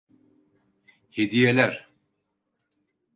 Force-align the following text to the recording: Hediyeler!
Hediyeler! 1.11 1.89